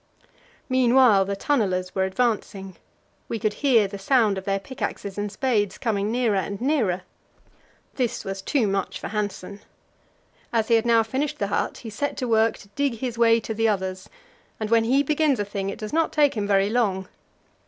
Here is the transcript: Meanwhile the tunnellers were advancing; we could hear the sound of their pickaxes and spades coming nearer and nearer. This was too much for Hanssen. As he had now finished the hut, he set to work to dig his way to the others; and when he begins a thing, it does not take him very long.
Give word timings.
Meanwhile 0.67 1.25
the 1.25 1.35
tunnellers 1.35 1.93
were 1.93 2.05
advancing; 2.05 2.75
we 3.29 3.37
could 3.37 3.53
hear 3.61 3.87
the 3.87 3.99
sound 3.99 4.35
of 4.35 4.45
their 4.45 4.57
pickaxes 4.59 5.15
and 5.15 5.31
spades 5.31 5.77
coming 5.77 6.11
nearer 6.11 6.37
and 6.37 6.59
nearer. 6.59 7.03
This 7.97 8.25
was 8.25 8.41
too 8.41 8.65
much 8.65 8.99
for 8.99 9.09
Hanssen. 9.09 9.59
As 10.51 10.69
he 10.69 10.73
had 10.73 10.87
now 10.87 11.03
finished 11.03 11.37
the 11.37 11.49
hut, 11.53 11.77
he 11.77 11.91
set 11.91 12.17
to 12.17 12.27
work 12.27 12.57
to 12.57 12.67
dig 12.69 12.95
his 12.95 13.19
way 13.19 13.39
to 13.41 13.53
the 13.53 13.67
others; 13.67 14.09
and 14.59 14.71
when 14.71 14.85
he 14.85 15.03
begins 15.03 15.39
a 15.39 15.45
thing, 15.45 15.69
it 15.69 15.77
does 15.77 15.93
not 15.93 16.11
take 16.11 16.33
him 16.33 16.47
very 16.47 16.71
long. 16.71 17.07